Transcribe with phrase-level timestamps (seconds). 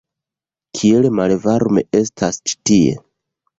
[0.79, 2.99] Kiel malvarme estas ĉi tie!